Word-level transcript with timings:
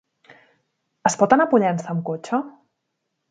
Es 1.09 1.17
pot 1.19 1.35
anar 1.37 1.47
a 1.49 1.53
Pollença 1.53 1.91
amb 1.95 2.03
cotxe? 2.09 2.41